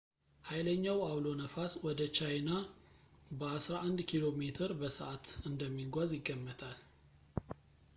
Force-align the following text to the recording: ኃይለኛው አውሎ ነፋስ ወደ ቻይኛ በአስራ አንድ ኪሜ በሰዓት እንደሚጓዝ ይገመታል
ኃይለኛው 0.49 0.99
አውሎ 1.07 1.25
ነፋስ 1.41 1.73
ወደ 1.87 1.99
ቻይኛ 2.19 2.49
በአስራ 3.39 3.75
አንድ 3.89 3.99
ኪሜ 4.09 4.51
በሰዓት 4.81 5.27
እንደሚጓዝ 5.51 6.11
ይገመታል 6.19 6.79